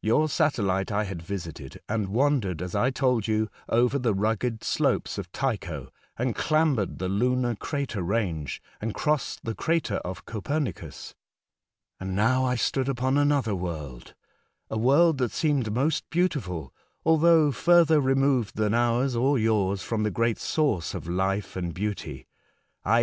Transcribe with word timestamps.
Your 0.00 0.30
satellite 0.30 0.90
I 0.90 1.04
bad 1.04 1.20
visited 1.20 1.78
and 1.90 2.08
wandered, 2.08 2.62
as 2.62 2.74
I 2.74 2.90
told 2.90 3.28
you, 3.28 3.50
over 3.68 3.98
tbe 3.98 4.14
rugged 4.18 4.64
slopes 4.64 5.18
of 5.18 5.30
Tycbo, 5.30 5.90
and 6.16 6.34
clambered 6.34 6.96
tbe 6.96 7.10
lunar 7.18 7.54
crater 7.54 8.00
range, 8.02 8.62
and 8.80 8.94
crossed 8.94 9.44
tbe 9.44 9.58
crater 9.58 9.94
of 9.96 10.24
Copernicus. 10.24 11.14
And 12.00 12.16
now 12.16 12.46
I 12.46 12.54
stood 12.54 12.88
upon 12.88 13.16
anotber 13.16 13.58
world— 13.58 14.14
a 14.70 14.78
world 14.78 15.18
tbat 15.18 15.32
seemed 15.32 15.70
most 15.70 16.08
beautiful, 16.08 16.72
altbougb 17.04 17.52
furtber 17.52 18.02
removed 18.02 18.54
tban 18.56 18.74
ours 18.74 19.14
or 19.14 19.38
yours 19.38 19.82
from 19.82 20.02
tbe 20.02 20.14
great 20.14 20.38
source 20.38 20.94
of 20.94 21.06
life 21.06 21.56
and 21.56 21.74
beauty, 21.74 22.26
i.e. 22.86 23.02